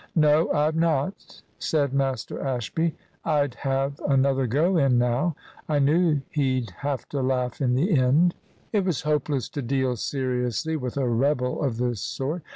"No, 0.15 0.51
I've 0.51 0.75
not," 0.75 1.43
said 1.59 1.93
Master 1.93 2.41
Ashby. 2.41 2.95
"I'd 3.23 3.53
have 3.53 3.99
another 4.07 4.47
go 4.47 4.75
in 4.75 4.97
now. 4.97 5.35
I 5.69 5.77
knew 5.77 6.23
he'd 6.31 6.71
have 6.79 7.07
to 7.09 7.21
laugh 7.21 7.61
in 7.61 7.75
the 7.75 7.91
end." 7.95 8.33
It 8.73 8.83
was 8.83 9.01
hopeless 9.01 9.47
to 9.49 9.61
deal 9.61 9.95
seriously 9.95 10.75
with 10.75 10.97
a 10.97 11.07
rebel 11.07 11.61
of 11.63 11.77
this 11.77 12.01
sort. 12.01 12.41